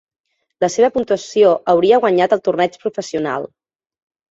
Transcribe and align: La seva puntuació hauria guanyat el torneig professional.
La 0.63 0.69
seva 0.75 0.89
puntuació 0.95 1.51
hauria 1.75 2.01
guanyat 2.07 2.35
el 2.39 2.43
torneig 2.49 2.81
professional. 2.87 3.49